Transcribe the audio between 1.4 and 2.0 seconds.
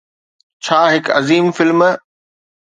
film